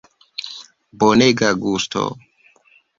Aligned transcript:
Bonega 0.99 1.49
gusto! 1.63 2.01